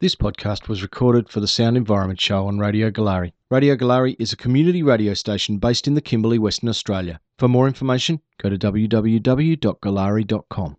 This 0.00 0.14
podcast 0.14 0.68
was 0.68 0.80
recorded 0.80 1.28
for 1.28 1.40
the 1.40 1.48
Sound 1.48 1.76
Environment 1.76 2.20
Show 2.20 2.46
on 2.46 2.60
Radio 2.60 2.88
Goolarri. 2.88 3.32
Radio 3.50 3.74
Goolarri 3.74 4.14
is 4.20 4.32
a 4.32 4.36
community 4.36 4.80
radio 4.80 5.12
station 5.12 5.58
based 5.58 5.88
in 5.88 5.94
the 5.94 6.00
Kimberley, 6.00 6.38
Western 6.38 6.68
Australia. 6.68 7.18
For 7.36 7.48
more 7.48 7.66
information, 7.66 8.20
go 8.40 8.48
to 8.48 8.56
www.goolarri.com. 8.56 10.76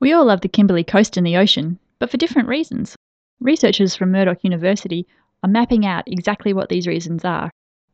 We 0.00 0.12
all 0.12 0.24
love 0.24 0.40
the 0.40 0.48
Kimberley 0.48 0.82
coast 0.82 1.16
and 1.16 1.24
the 1.24 1.36
ocean, 1.36 1.78
but 2.00 2.10
for 2.10 2.16
different 2.16 2.48
reasons. 2.48 2.96
Researchers 3.38 3.94
from 3.94 4.10
Murdoch 4.10 4.42
University 4.42 5.06
are 5.44 5.48
mapping 5.48 5.86
out 5.86 6.02
exactly 6.08 6.52
what 6.52 6.68
these 6.68 6.88
reasons 6.88 7.24
are. 7.24 7.52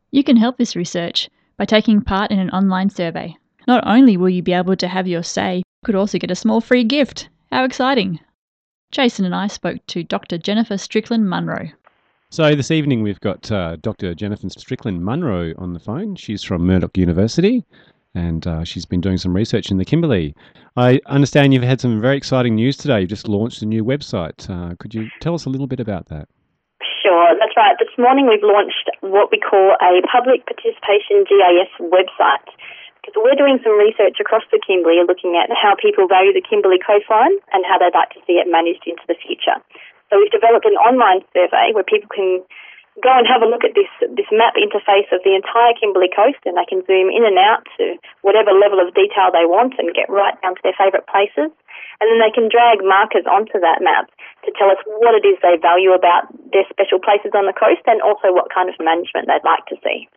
You 0.09 0.23
can 0.23 0.37
help 0.37 0.57
this 0.57 0.75
research 0.75 1.29
by 1.55 1.65
taking 1.65 2.01
part 2.01 2.31
in 2.31 2.39
an 2.39 2.49
online 2.49 2.89
survey. 2.89 3.37
Not 3.67 3.85
only 3.85 4.17
will 4.17 4.29
you 4.29 4.41
be 4.41 4.53
able 4.53 4.75
to 4.77 4.87
have 4.87 5.07
your 5.07 5.21
say, 5.21 5.57
you 5.57 5.63
could 5.85 5.93
also 5.93 6.17
get 6.17 6.31
a 6.31 6.35
small 6.35 6.61
free 6.61 6.83
gift. 6.83 7.29
How 7.51 7.63
exciting! 7.63 8.19
Jason 8.91 9.25
and 9.25 9.33
I 9.33 9.47
spoke 9.47 9.85
to 9.87 10.03
Dr. 10.03 10.37
Jennifer 10.37 10.77
Strickland 10.77 11.29
Munro. 11.29 11.69
So 12.29 12.55
this 12.55 12.71
evening 12.71 13.03
we've 13.03 13.19
got 13.19 13.51
uh, 13.51 13.77
Dr. 13.77 14.13
Jennifer 14.13 14.49
Strickland 14.49 15.03
Munro 15.03 15.53
on 15.57 15.73
the 15.73 15.79
phone. 15.79 16.15
She's 16.15 16.43
from 16.43 16.65
Murdoch 16.65 16.97
University 16.97 17.65
and 18.13 18.45
uh, 18.45 18.63
she's 18.63 18.85
been 18.85 19.01
doing 19.01 19.17
some 19.17 19.33
research 19.33 19.71
in 19.71 19.77
the 19.77 19.85
Kimberley. 19.85 20.35
I 20.75 20.99
understand 21.05 21.53
you've 21.53 21.63
had 21.63 21.79
some 21.81 22.01
very 22.01 22.17
exciting 22.17 22.55
news 22.55 22.77
today. 22.77 23.01
You've 23.01 23.09
just 23.09 23.27
launched 23.27 23.61
a 23.61 23.65
new 23.65 23.83
website. 23.83 24.49
Uh, 24.49 24.75
could 24.75 24.93
you 24.93 25.09
tell 25.21 25.33
us 25.33 25.45
a 25.45 25.49
little 25.49 25.67
bit 25.67 25.79
about 25.79 26.07
that? 26.07 26.27
Sure, 27.01 27.35
that's 27.39 27.55
right. 27.55 27.75
This 27.79 27.97
morning 27.97 28.27
we've 28.27 28.43
launched 28.43 28.89
what 28.99 29.31
we 29.31 29.39
call 29.39 29.75
a 29.81 30.01
public 30.11 30.45
participation 30.45 31.23
GIS 31.27 31.71
website 31.79 32.47
because 33.01 33.17
we're 33.17 33.37
doing 33.37 33.57
some 33.65 33.73
research 33.81 34.21
across 34.21 34.45
the 34.53 34.61
Kimberley 34.61 35.01
looking 35.01 35.33
at 35.33 35.49
how 35.57 35.73
people 35.73 36.05
value 36.05 36.33
the 36.33 36.45
Kimberley 36.45 36.77
coastline 36.77 37.33
and 37.49 37.65
how 37.65 37.81
they'd 37.81 37.97
like 37.97 38.13
to 38.13 38.21
see 38.29 38.37
it 38.37 38.45
managed 38.45 38.85
into 38.85 39.01
the 39.09 39.17
future. 39.17 39.57
So 40.13 40.21
we've 40.21 40.29
developed 40.29 40.69
an 40.69 40.77
online 40.77 41.25
survey 41.33 41.73
where 41.73 41.87
people 41.87 42.13
can 42.13 42.45
go 42.99 43.09
and 43.09 43.25
have 43.25 43.41
a 43.41 43.49
look 43.49 43.63
at 43.63 43.73
this 43.73 43.89
this 44.13 44.27
map 44.35 44.53
interface 44.59 45.07
of 45.15 45.23
the 45.23 45.33
entire 45.33 45.73
Kimberley 45.79 46.11
coast 46.11 46.43
and 46.45 46.59
they 46.59 46.67
can 46.67 46.83
zoom 46.85 47.09
in 47.09 47.23
and 47.25 47.39
out 47.41 47.65
to 47.79 47.97
whatever 48.21 48.51
level 48.53 48.83
of 48.83 48.93
detail 48.93 49.31
they 49.31 49.47
want 49.47 49.79
and 49.79 49.95
get 49.95 50.11
right 50.11 50.35
down 50.43 50.59
to 50.59 50.61
their 50.61 50.77
favourite 50.77 51.07
places. 51.07 51.49
And 52.03 52.05
then 52.09 52.19
they 52.21 52.33
can 52.33 52.51
drag 52.51 52.85
markers 52.85 53.25
onto 53.25 53.57
that 53.63 53.81
map 53.81 54.11
to 54.45 54.51
tell 54.53 54.69
us 54.69 54.81
what 55.01 55.15
it 55.17 55.25
is 55.25 55.39
they 55.41 55.57
value 55.57 55.95
about 55.95 56.29
their 56.51 56.67
special 56.69 56.99
places 56.99 57.33
on 57.33 57.49
the 57.49 57.55
coast 57.55 57.81
and 57.87 58.01
also 58.03 58.29
what 58.29 58.53
kind 58.53 58.69
of 58.69 58.75
management 58.77 59.25
they'd 59.25 59.47
like 59.47 59.65
to 59.71 59.77
see. 59.81 60.09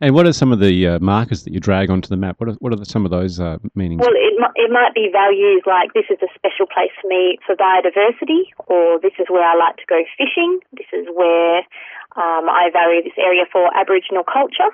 And 0.00 0.14
what 0.14 0.26
are 0.26 0.32
some 0.32 0.52
of 0.52 0.60
the 0.60 0.76
uh, 0.86 0.98
markers 1.00 1.44
that 1.44 1.56
you 1.56 1.60
drag 1.60 1.88
onto 1.88 2.08
the 2.08 2.20
map? 2.20 2.36
What 2.36 2.50
are, 2.50 2.56
what 2.60 2.72
are 2.72 2.76
the, 2.76 2.84
some 2.84 3.08
of 3.08 3.10
those 3.10 3.40
uh, 3.40 3.56
meanings? 3.74 4.04
Well, 4.04 4.12
it, 4.12 4.36
it 4.56 4.70
might 4.70 4.92
be 4.92 5.08
values 5.08 5.64
like 5.64 5.94
this 5.94 6.04
is 6.12 6.20
a 6.20 6.28
special 6.36 6.68
place 6.68 6.92
for 7.00 7.08
me 7.08 7.40
for 7.46 7.56
biodiversity, 7.56 8.52
or 8.68 9.00
this 9.00 9.16
is 9.18 9.32
where 9.32 9.44
I 9.44 9.56
like 9.56 9.80
to 9.80 9.88
go 9.88 10.04
fishing, 10.20 10.60
this 10.76 10.88
is 10.92 11.08
where 11.08 11.64
um, 12.12 12.44
I 12.44 12.68
value 12.72 13.00
this 13.04 13.16
area 13.16 13.48
for 13.50 13.72
Aboriginal 13.72 14.24
culture. 14.24 14.68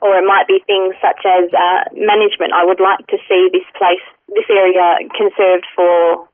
Or 0.00 0.16
it 0.16 0.24
might 0.24 0.46
be 0.46 0.62
things 0.64 0.94
such 1.02 1.26
as 1.26 1.50
uh, 1.52 1.90
management. 1.92 2.54
I 2.54 2.64
would 2.64 2.78
like 2.78 3.04
to 3.10 3.18
see 3.26 3.50
this 3.50 3.66
place, 3.76 4.00
this 4.30 4.46
area 4.48 5.02
conserved 5.10 5.66
for 5.74 6.24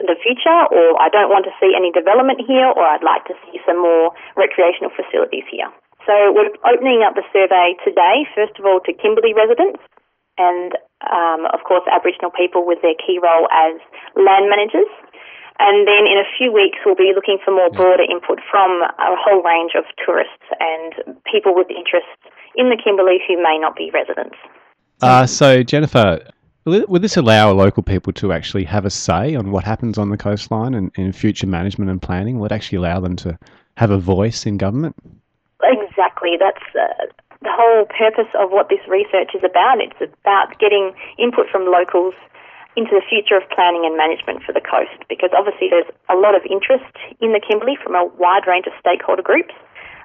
the 0.00 0.16
future, 0.18 0.60
or 0.72 0.96
I 0.98 1.12
don't 1.12 1.28
want 1.28 1.44
to 1.44 1.52
see 1.60 1.76
any 1.76 1.92
development 1.92 2.40
here, 2.42 2.72
or 2.72 2.82
I'd 2.82 3.04
like 3.04 3.28
to 3.28 3.36
see 3.44 3.60
some 3.68 3.78
more 3.78 4.16
recreational 4.34 4.90
facilities 4.96 5.44
here. 5.52 5.68
So 6.06 6.34
we're 6.34 6.50
opening 6.66 7.06
up 7.06 7.14
the 7.14 7.26
survey 7.32 7.78
today, 7.86 8.26
first 8.34 8.58
of 8.58 8.66
all, 8.66 8.80
to 8.86 8.92
Kimberley 8.92 9.34
residents 9.34 9.78
and, 10.38 10.74
um, 11.06 11.46
of 11.52 11.62
course, 11.62 11.86
Aboriginal 11.86 12.30
people 12.34 12.66
with 12.66 12.82
their 12.82 12.98
key 12.98 13.20
role 13.22 13.46
as 13.52 13.78
land 14.18 14.50
managers. 14.50 14.90
And 15.58 15.86
then 15.86 16.10
in 16.10 16.18
a 16.18 16.26
few 16.38 16.50
weeks, 16.50 16.78
we'll 16.84 16.98
be 16.98 17.12
looking 17.14 17.38
for 17.44 17.52
more 17.52 17.70
broader 17.70 18.02
input 18.02 18.40
from 18.50 18.82
a 18.82 19.14
whole 19.14 19.42
range 19.42 19.72
of 19.78 19.84
tourists 20.04 20.42
and 20.58 21.14
people 21.30 21.54
with 21.54 21.70
interests 21.70 22.18
in 22.56 22.70
the 22.70 22.76
Kimberley 22.82 23.18
who 23.28 23.36
may 23.36 23.58
not 23.58 23.76
be 23.76 23.90
residents. 23.94 24.36
Uh, 25.02 25.26
so, 25.26 25.62
Jennifer, 25.62 26.18
will 26.64 27.00
this 27.00 27.16
allow 27.16 27.52
local 27.52 27.82
people 27.82 28.12
to 28.14 28.32
actually 28.32 28.64
have 28.64 28.84
a 28.84 28.90
say 28.90 29.34
on 29.34 29.52
what 29.52 29.62
happens 29.62 29.98
on 29.98 30.10
the 30.10 30.16
coastline 30.16 30.74
and 30.74 30.90
in 30.96 31.12
future 31.12 31.46
management 31.46 31.90
and 31.90 32.00
planning? 32.00 32.38
Will 32.38 32.46
it 32.46 32.52
actually 32.52 32.78
allow 32.78 32.98
them 32.98 33.14
to 33.16 33.38
have 33.76 33.90
a 33.90 33.98
voice 33.98 34.46
in 34.46 34.56
government? 34.56 34.96
Exactly. 36.22 36.38
That's 36.38 36.64
uh, 36.74 37.06
the 37.42 37.50
whole 37.50 37.86
purpose 37.86 38.30
of 38.38 38.50
what 38.50 38.68
this 38.68 38.80
research 38.88 39.34
is 39.34 39.42
about. 39.42 39.80
It's 39.80 39.98
about 40.22 40.58
getting 40.58 40.94
input 41.18 41.50
from 41.50 41.66
locals 41.66 42.14
into 42.76 42.90
the 42.94 43.02
future 43.04 43.36
of 43.36 43.44
planning 43.50 43.84
and 43.84 43.96
management 43.98 44.42
for 44.42 44.52
the 44.52 44.62
coast 44.62 44.96
because 45.08 45.28
obviously 45.36 45.68
there's 45.68 45.88
a 46.08 46.16
lot 46.16 46.34
of 46.34 46.40
interest 46.48 46.88
in 47.20 47.32
the 47.32 47.40
Kimberley 47.40 47.76
from 47.76 47.94
a 47.94 48.06
wide 48.16 48.46
range 48.48 48.64
of 48.66 48.72
stakeholder 48.80 49.22
groups. 49.22 49.52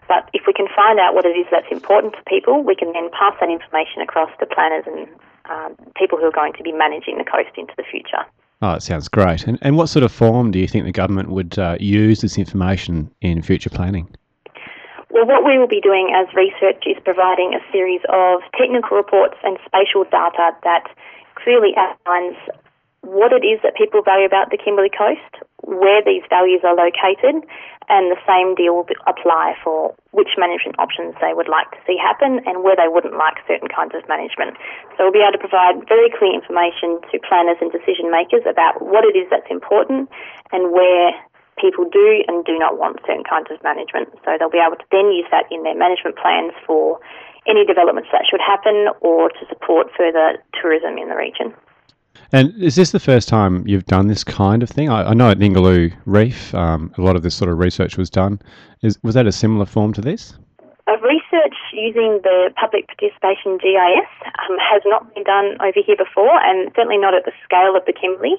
But 0.07 0.29
if 0.33 0.43
we 0.47 0.53
can 0.53 0.67
find 0.75 0.99
out 0.99 1.15
what 1.15 1.25
it 1.25 1.35
is 1.35 1.47
that's 1.51 1.67
important 1.71 2.15
to 2.15 2.23
people, 2.27 2.63
we 2.63 2.75
can 2.75 2.91
then 2.93 3.09
pass 3.11 3.35
that 3.39 3.49
information 3.49 4.01
across 4.01 4.31
to 4.39 4.45
planners 4.45 4.83
and 4.87 5.07
um, 5.51 5.75
people 5.95 6.17
who 6.17 6.25
are 6.25 6.31
going 6.31 6.53
to 6.53 6.63
be 6.63 6.71
managing 6.71 7.17
the 7.17 7.27
coast 7.27 7.51
into 7.57 7.73
the 7.77 7.83
future. 7.83 8.23
Oh, 8.61 8.73
it 8.73 8.83
sounds 8.83 9.07
great. 9.07 9.45
And, 9.45 9.59
and 9.61 9.77
what 9.77 9.87
sort 9.87 10.03
of 10.03 10.11
form 10.11 10.51
do 10.51 10.59
you 10.59 10.67
think 10.67 10.85
the 10.85 10.91
government 10.91 11.29
would 11.29 11.59
uh, 11.59 11.77
use 11.79 12.21
this 12.21 12.37
information 12.37 13.11
in 13.21 13.41
future 13.41 13.69
planning? 13.69 14.09
Well, 15.09 15.25
what 15.25 15.45
we 15.45 15.57
will 15.57 15.71
be 15.71 15.81
doing 15.81 16.11
as 16.11 16.27
research 16.35 16.83
is 16.85 16.97
providing 17.03 17.55
a 17.55 17.63
series 17.71 18.01
of 18.09 18.41
technical 18.59 18.97
reports 18.97 19.35
and 19.43 19.57
spatial 19.65 20.03
data 20.03 20.51
that 20.63 20.91
clearly 21.35 21.71
outlines 21.77 22.35
what 23.07 23.31
it 23.31 23.47
is 23.47 23.63
that 23.63 23.75
people 23.79 24.03
value 24.03 24.27
about 24.27 24.51
the 24.51 24.59
Kimberley 24.59 24.91
Coast, 24.91 25.31
where 25.63 26.03
these 26.03 26.23
values 26.27 26.59
are 26.67 26.75
located, 26.75 27.39
and 27.87 28.11
the 28.11 28.19
same 28.27 28.51
deal 28.51 28.75
will 28.75 28.89
apply 29.07 29.55
for 29.63 29.95
which 30.11 30.35
management 30.35 30.75
options 30.75 31.15
they 31.23 31.31
would 31.31 31.47
like 31.47 31.71
to 31.71 31.79
see 31.87 31.95
happen 31.95 32.43
and 32.43 32.67
where 32.67 32.75
they 32.75 32.91
wouldn't 32.91 33.15
like 33.15 33.39
certain 33.47 33.71
kinds 33.71 33.95
of 33.95 34.03
management. 34.11 34.59
So 34.99 35.07
we'll 35.07 35.15
be 35.15 35.23
able 35.23 35.39
to 35.39 35.43
provide 35.43 35.87
very 35.87 36.11
clear 36.11 36.35
information 36.35 36.99
to 37.11 37.15
planners 37.23 37.55
and 37.63 37.71
decision 37.71 38.11
makers 38.11 38.43
about 38.43 38.83
what 38.83 39.07
it 39.07 39.15
is 39.15 39.31
that's 39.31 39.47
important 39.47 40.11
and 40.51 40.75
where 40.75 41.15
people 41.59 41.85
do 41.89 42.23
and 42.27 42.45
do 42.45 42.57
not 42.57 42.77
want 42.77 42.99
certain 43.05 43.23
kinds 43.23 43.47
of 43.51 43.61
management. 43.63 44.09
So 44.25 44.37
they'll 44.37 44.49
be 44.49 44.61
able 44.61 44.77
to 44.77 44.89
then 44.91 45.11
use 45.11 45.25
that 45.31 45.45
in 45.51 45.63
their 45.63 45.75
management 45.75 46.17
plans 46.17 46.53
for 46.65 46.99
any 47.47 47.65
developments 47.65 48.09
that 48.11 48.25
should 48.29 48.41
happen 48.41 48.87
or 49.01 49.29
to 49.29 49.43
support 49.49 49.87
further 49.97 50.37
tourism 50.59 50.97
in 50.97 51.09
the 51.09 51.15
region. 51.15 51.53
And 52.31 52.51
is 52.61 52.75
this 52.75 52.91
the 52.91 52.99
first 52.99 53.29
time 53.29 53.65
you've 53.67 53.85
done 53.85 54.07
this 54.07 54.23
kind 54.23 54.61
of 54.61 54.69
thing? 54.69 54.89
I, 54.89 55.11
I 55.11 55.13
know 55.13 55.29
at 55.29 55.37
Ningaloo 55.37 55.93
Reef, 56.05 56.53
um, 56.53 56.91
a 56.97 57.01
lot 57.01 57.15
of 57.15 57.23
this 57.23 57.35
sort 57.35 57.49
of 57.49 57.57
research 57.57 57.97
was 57.97 58.09
done. 58.09 58.39
Is, 58.81 58.99
was 59.03 59.13
that 59.15 59.27
a 59.27 59.31
similar 59.31 59.65
form 59.65 59.93
to 59.93 60.01
this? 60.01 60.33
Research 61.27 61.55
using 61.73 62.19
the 62.23 62.51
public 62.55 62.87
participation 62.87 63.57
GIS 63.57 64.09
um, 64.47 64.57
has 64.59 64.81
not 64.85 65.13
been 65.13 65.23
done 65.23 65.57
over 65.61 65.79
here 65.83 65.97
before, 65.97 66.39
and 66.43 66.71
certainly 66.75 66.97
not 66.97 67.13
at 67.13 67.25
the 67.25 67.31
scale 67.43 67.75
of 67.75 67.85
the 67.85 67.93
Kimberley. 67.93 68.35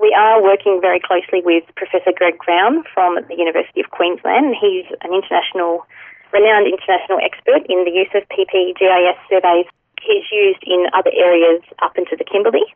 We 0.00 0.14
are 0.16 0.42
working 0.42 0.80
very 0.80 1.00
closely 1.00 1.42
with 1.44 1.64
Professor 1.76 2.12
Greg 2.14 2.38
Brown 2.44 2.84
from 2.92 3.18
the 3.28 3.36
University 3.36 3.80
of 3.80 3.90
Queensland. 3.90 4.56
He's 4.58 4.86
an 5.02 5.14
international, 5.14 5.86
renowned 6.32 6.66
international 6.66 7.18
expert 7.22 7.66
in 7.70 7.84
the 7.84 7.94
use 7.94 8.10
of 8.14 8.26
PPGIS 8.30 9.18
surveys. 9.30 9.66
He's 10.02 10.26
used 10.30 10.62
in 10.66 10.86
other 10.92 11.10
areas 11.14 11.62
up 11.80 11.96
into 11.96 12.16
the 12.18 12.24
Kimberley. 12.24 12.66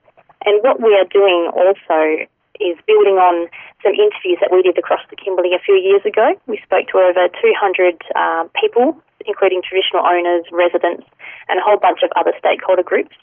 And 0.47 0.63
what 0.63 0.81
we 0.81 0.95
are 0.95 1.09
doing 1.11 1.51
also 1.53 2.25
is 2.59 2.79
building 2.87 3.19
on 3.19 3.51
some 3.83 3.95
interviews 3.95 4.39
that 4.41 4.51
we 4.51 4.63
did 4.63 4.79
across 4.79 5.03
the 5.11 5.17
Kimberley 5.17 5.55
a 5.55 5.63
few 5.63 5.75
years 5.75 6.03
ago. 6.07 6.35
We 6.47 6.59
spoke 6.63 6.89
to 6.91 6.99
over 6.99 7.29
200 7.29 8.03
uh, 8.15 8.45
people, 8.59 8.99
including 9.27 9.63
traditional 9.63 10.05
owners, 10.07 10.45
residents, 10.53 11.07
and 11.49 11.59
a 11.59 11.63
whole 11.63 11.79
bunch 11.79 12.01
of 12.03 12.11
other 12.17 12.33
stakeholder 12.39 12.83
groups. 12.83 13.17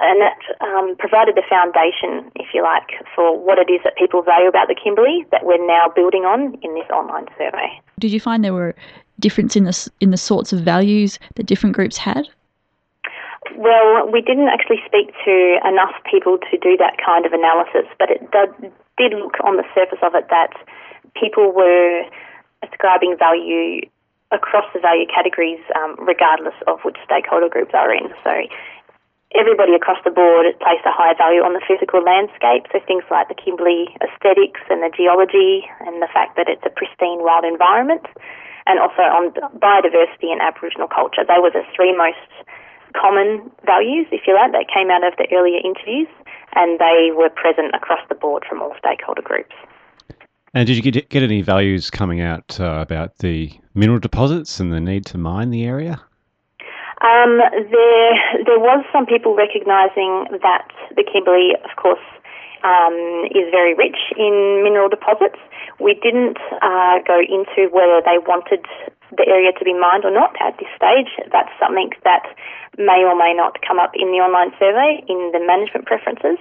And 0.00 0.20
that 0.22 0.38
um, 0.60 0.94
provided 0.96 1.34
the 1.34 1.42
foundation, 1.48 2.30
if 2.36 2.54
you 2.54 2.62
like, 2.62 3.02
for 3.16 3.36
what 3.36 3.58
it 3.58 3.68
is 3.68 3.80
that 3.82 3.96
people 3.96 4.22
value 4.22 4.46
about 4.46 4.68
the 4.68 4.76
Kimberley 4.76 5.26
that 5.32 5.44
we're 5.44 5.64
now 5.66 5.90
building 5.94 6.22
on 6.22 6.54
in 6.62 6.74
this 6.74 6.88
online 6.90 7.26
survey. 7.36 7.80
Did 7.98 8.12
you 8.12 8.20
find 8.20 8.44
there 8.44 8.54
were 8.54 8.76
difference 9.18 9.56
in 9.56 9.64
the 9.64 9.90
in 9.98 10.12
the 10.12 10.16
sorts 10.16 10.52
of 10.52 10.60
values 10.60 11.18
that 11.34 11.46
different 11.46 11.74
groups 11.74 11.96
had? 11.96 12.28
Well, 13.56 14.08
we 14.12 14.20
didn't 14.20 14.48
actually 14.48 14.78
speak 14.86 15.10
to 15.24 15.58
enough 15.66 15.94
people 16.08 16.38
to 16.38 16.58
do 16.58 16.76
that 16.76 16.94
kind 17.04 17.26
of 17.26 17.32
analysis, 17.32 17.90
but 17.98 18.10
it 18.10 18.30
did, 18.30 18.72
did 18.98 19.18
look 19.18 19.34
on 19.42 19.56
the 19.56 19.64
surface 19.74 19.98
of 20.02 20.14
it 20.14 20.28
that 20.30 20.54
people 21.18 21.52
were 21.52 22.04
ascribing 22.62 23.16
value 23.18 23.80
across 24.30 24.66
the 24.74 24.80
value 24.80 25.06
categories, 25.08 25.60
um, 25.76 25.96
regardless 25.98 26.54
of 26.66 26.80
which 26.84 26.96
stakeholder 27.04 27.48
groups 27.48 27.72
are 27.72 27.92
in. 27.92 28.12
So 28.24 28.32
everybody 29.34 29.74
across 29.74 29.98
the 30.04 30.12
board 30.12 30.46
placed 30.60 30.84
a 30.84 30.92
high 30.92 31.16
value 31.16 31.40
on 31.40 31.52
the 31.52 31.64
physical 31.64 32.00
landscape, 32.00 32.68
so 32.72 32.80
things 32.84 33.04
like 33.10 33.28
the 33.28 33.36
Kimberley 33.36 33.92
aesthetics 34.00 34.60
and 34.68 34.80
the 34.84 34.92
geology 34.92 35.64
and 35.84 36.00
the 36.00 36.08
fact 36.12 36.36
that 36.36 36.48
it's 36.48 36.64
a 36.64 36.72
pristine 36.72 37.24
wild 37.24 37.44
environment, 37.44 38.04
and 38.68 38.76
also 38.80 39.00
on 39.00 39.32
biodiversity 39.56 40.28
and 40.28 40.40
Aboriginal 40.40 40.88
culture. 40.88 41.24
They 41.24 41.40
were 41.40 41.52
the 41.52 41.64
three 41.72 41.96
most 41.96 42.20
common 42.96 43.48
values, 43.64 44.08
if 44.12 44.24
you 44.26 44.32
like, 44.36 44.52
that 44.52 44.68
came 44.72 44.88
out 44.88 45.04
of 45.04 45.16
the 45.16 45.28
earlier 45.32 45.60
interviews, 45.60 46.08
and 46.56 46.80
they 46.80 47.12
were 47.12 47.28
present 47.28 47.74
across 47.74 48.00
the 48.08 48.14
board 48.14 48.44
from 48.48 48.60
all 48.60 48.72
stakeholder 48.80 49.22
groups. 49.22 49.56
And 50.54 50.66
did 50.66 50.76
you 50.76 50.82
get, 50.82 51.08
get 51.10 51.22
any 51.22 51.42
values 51.42 51.90
coming 51.90 52.20
out 52.20 52.58
uh, 52.58 52.80
about 52.80 53.18
the 53.18 53.52
mineral 53.74 53.98
deposits 53.98 54.60
and 54.60 54.72
the 54.72 54.80
need 54.80 55.04
to 55.06 55.18
mine 55.18 55.50
the 55.50 55.64
area? 55.64 56.00
Um, 57.00 57.38
there, 57.52 58.12
there 58.44 58.58
was 58.58 58.84
some 58.92 59.06
people 59.06 59.36
recognising 59.36 60.26
that 60.42 60.66
the 60.96 61.04
Kimberley, 61.04 61.54
of 61.62 61.76
course, 61.76 62.02
um, 62.64 63.28
is 63.30 63.46
very 63.52 63.74
rich 63.74 64.10
in 64.16 64.62
mineral 64.64 64.88
deposits. 64.88 65.38
We 65.78 65.94
didn't 65.94 66.38
uh, 66.58 66.98
go 67.06 67.20
into 67.22 67.70
whether 67.70 68.02
they 68.02 68.18
wanted 68.18 68.66
the 69.16 69.24
area 69.28 69.52
to 69.52 69.64
be 69.64 69.72
mined 69.72 70.04
or 70.04 70.10
not 70.10 70.34
at 70.40 70.58
this 70.58 70.68
stage. 70.74 71.08
That's 71.30 71.52
something 71.60 71.90
that 72.04 72.26
may 72.76 73.06
or 73.06 73.16
may 73.16 73.32
not 73.32 73.62
come 73.62 73.78
up 73.78 73.92
in 73.94 74.10
the 74.10 74.18
online 74.18 74.50
survey 74.58 75.02
in 75.08 75.30
the 75.32 75.40
management 75.40 75.86
preferences, 75.86 76.38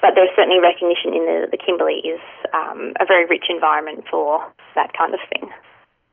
but 0.00 0.12
there's 0.14 0.30
certainly 0.36 0.60
recognition 0.60 1.14
in 1.14 1.24
the, 1.26 1.48
the 1.50 1.58
Kimberley 1.58 2.00
is 2.04 2.20
um, 2.52 2.92
a 3.00 3.06
very 3.06 3.26
rich 3.26 3.46
environment 3.48 4.04
for 4.10 4.40
that 4.74 4.92
kind 4.96 5.14
of 5.14 5.20
thing. 5.30 5.50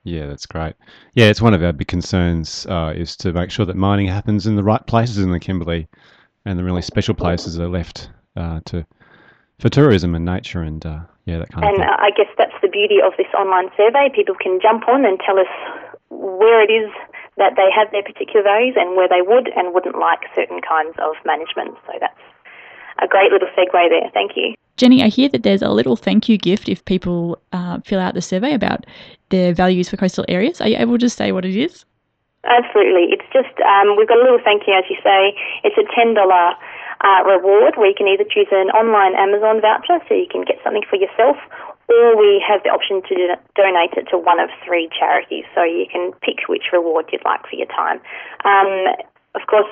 Yeah, 0.03 0.27
that's 0.27 0.45
great. 0.45 0.75
Yeah, 1.13 1.27
it's 1.27 1.41
one 1.41 1.53
of 1.53 1.63
our 1.63 1.71
big 1.71 1.87
concerns 1.87 2.65
uh, 2.67 2.93
is 2.95 3.15
to 3.17 3.31
make 3.31 3.51
sure 3.51 3.65
that 3.65 3.75
mining 3.75 4.07
happens 4.07 4.45
in 4.45 4.55
the 4.55 4.63
right 4.63 4.85
places 4.85 5.19
in 5.19 5.31
the 5.31 5.39
Kimberley, 5.39 5.87
and 6.45 6.59
the 6.59 6.63
really 6.63 6.81
special 6.81 7.13
places 7.13 7.57
are 7.59 7.69
left 7.69 8.09
uh, 8.35 8.59
to 8.65 8.85
for 9.59 9.69
tourism 9.69 10.13
and 10.15 10.25
nature 10.25 10.61
and 10.61 10.85
uh, 10.85 10.99
yeah, 11.25 11.39
that 11.39 11.49
kind 11.49 11.63
and 11.63 11.75
of 11.75 11.79
thing. 11.79 11.87
And 11.87 12.01
I 12.01 12.09
guess 12.11 12.27
that's 12.37 12.59
the 12.61 12.67
beauty 12.67 12.99
of 12.99 13.13
this 13.17 13.31
online 13.37 13.69
survey. 13.77 14.09
People 14.13 14.35
can 14.35 14.59
jump 14.61 14.87
on 14.89 15.05
and 15.05 15.19
tell 15.23 15.39
us 15.39 15.47
where 16.09 16.61
it 16.61 16.71
is 16.71 16.91
that 17.37 17.55
they 17.55 17.71
have 17.73 17.89
their 17.91 18.03
particular 18.03 18.43
values 18.43 18.75
and 18.77 18.97
where 18.97 19.07
they 19.07 19.21
would 19.21 19.49
and 19.55 19.73
wouldn't 19.73 19.97
like 19.97 20.27
certain 20.35 20.59
kinds 20.59 20.95
of 20.99 21.15
management. 21.25 21.79
So 21.87 21.93
that's 21.99 22.19
a 23.01 23.07
great 23.07 23.31
little 23.31 23.47
segue 23.57 23.89
there. 23.89 24.09
Thank 24.13 24.31
you. 24.35 24.55
Jenny, 24.77 25.03
I 25.03 25.07
hear 25.07 25.29
that 25.29 25.43
there's 25.43 25.61
a 25.61 25.69
little 25.69 25.95
thank 25.95 26.27
you 26.27 26.37
gift 26.37 26.67
if 26.67 26.83
people 26.85 27.39
uh, 27.51 27.79
fill 27.85 27.99
out 27.99 28.15
the 28.15 28.21
survey 28.21 28.53
about 28.53 28.85
their 29.29 29.53
values 29.53 29.89
for 29.89 29.97
coastal 29.97 30.25
areas. 30.27 30.61
Are 30.61 30.67
you 30.67 30.77
able 30.77 30.97
to 30.97 31.09
say 31.09 31.31
what 31.31 31.45
it 31.45 31.55
is? 31.55 31.85
Absolutely. 32.43 33.13
It's 33.13 33.25
just, 33.31 33.55
um, 33.61 33.95
we've 33.97 34.07
got 34.07 34.17
a 34.17 34.23
little 34.23 34.41
thank 34.43 34.63
you, 34.67 34.73
as 34.73 34.83
you 34.89 34.97
say. 35.03 35.37
It's 35.63 35.77
a 35.77 35.87
$10 35.87 36.17
uh, 36.17 37.23
reward 37.23 37.75
where 37.77 37.87
you 37.87 37.95
can 37.95 38.07
either 38.07 38.25
choose 38.25 38.47
an 38.51 38.69
online 38.71 39.15
Amazon 39.15 39.61
voucher 39.61 40.03
so 40.09 40.13
you 40.13 40.27
can 40.29 40.43
get 40.43 40.57
something 40.63 40.83
for 40.89 40.97
yourself 40.97 41.37
or 41.89 42.17
we 42.17 42.43
have 42.45 42.63
the 42.63 42.69
option 42.69 43.01
to 43.03 43.15
do, 43.15 43.27
donate 43.55 43.93
it 43.95 44.07
to 44.09 44.17
one 44.17 44.39
of 44.39 44.49
three 44.65 44.89
charities. 44.97 45.45
So 45.53 45.63
you 45.63 45.85
can 45.91 46.11
pick 46.21 46.47
which 46.47 46.71
reward 46.71 47.09
you'd 47.11 47.25
like 47.25 47.41
for 47.47 47.55
your 47.55 47.67
time. 47.67 47.99
Um, 48.45 48.95
of 49.35 49.47
course, 49.47 49.71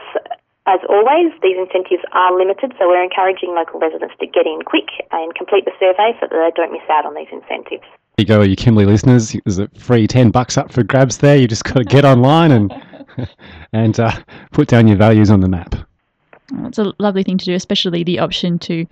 as 0.67 0.79
always, 0.89 1.33
these 1.41 1.57
incentives 1.57 2.03
are 2.11 2.37
limited, 2.37 2.73
so 2.77 2.87
we're 2.87 3.03
encouraging 3.03 3.55
local 3.55 3.79
residents 3.79 4.13
to 4.19 4.27
get 4.27 4.45
in 4.45 4.61
quick 4.63 4.89
and 5.11 5.33
complete 5.33 5.65
the 5.65 5.71
survey 5.79 6.13
so 6.19 6.27
that 6.29 6.31
they 6.31 6.51
don't 6.55 6.71
miss 6.71 6.87
out 6.89 7.05
on 7.05 7.15
these 7.15 7.27
incentives. 7.31 7.83
There 8.17 8.19
you 8.19 8.25
go, 8.25 8.41
you 8.41 8.55
Kimberley 8.55 8.85
listeners. 8.85 9.35
There's 9.45 9.57
a 9.57 9.67
free 9.69 10.05
10 10.05 10.29
bucks 10.29 10.57
up 10.57 10.71
for 10.71 10.83
grabs 10.83 11.17
there. 11.17 11.35
You 11.35 11.47
just 11.47 11.63
got 11.63 11.75
to 11.75 11.83
get 11.83 12.05
online 12.05 12.51
and, 12.51 12.73
and 13.73 13.99
uh, 13.99 14.11
put 14.51 14.67
down 14.67 14.87
your 14.87 14.97
values 14.97 15.31
on 15.31 15.39
the 15.39 15.49
map. 15.49 15.73
It's 16.65 16.77
a 16.77 16.93
lovely 16.99 17.23
thing 17.23 17.37
to 17.37 17.45
do, 17.45 17.55
especially 17.55 18.03
the 18.03 18.19
option 18.19 18.59
to 18.59 18.85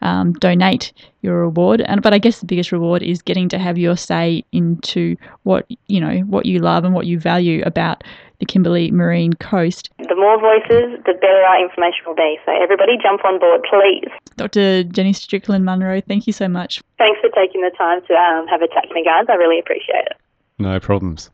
um, 0.00 0.32
donate 0.34 0.92
your 1.20 1.38
reward. 1.40 1.82
And 1.82 2.02
but 2.02 2.14
I 2.14 2.18
guess 2.18 2.40
the 2.40 2.46
biggest 2.46 2.72
reward 2.72 3.02
is 3.02 3.22
getting 3.22 3.48
to 3.50 3.58
have 3.58 3.78
your 3.78 3.96
say 3.96 4.44
into 4.52 5.16
what 5.42 5.66
you 5.88 6.00
know 6.00 6.20
what 6.20 6.46
you 6.46 6.58
love 6.58 6.84
and 6.84 6.94
what 6.94 7.06
you 7.06 7.18
value 7.18 7.62
about 7.66 8.02
the 8.38 8.46
Kimberley 8.46 8.90
Marine 8.90 9.34
Coast. 9.34 9.90
The 10.12 10.20
more 10.20 10.38
voices, 10.38 11.00
the 11.06 11.14
better 11.14 11.40
our 11.48 11.64
information 11.64 12.04
will 12.06 12.14
be. 12.14 12.36
So 12.44 12.52
everybody, 12.52 12.98
jump 13.02 13.24
on 13.24 13.40
board, 13.40 13.62
please. 13.64 14.12
Dr. 14.36 14.84
Jenny 14.84 15.14
Strickland 15.14 15.64
Munro, 15.64 16.02
thank 16.02 16.26
you 16.26 16.34
so 16.34 16.48
much. 16.48 16.82
Thanks 16.98 17.18
for 17.22 17.30
taking 17.30 17.62
the 17.62 17.70
time 17.78 18.02
to 18.08 18.12
um, 18.12 18.46
have 18.46 18.60
a 18.60 18.68
chat 18.68 18.84
with 18.88 18.92
me, 18.92 19.04
guys. 19.06 19.24
I 19.30 19.36
really 19.36 19.58
appreciate 19.58 20.04
it. 20.04 20.16
No 20.58 20.78
problems. 20.80 21.30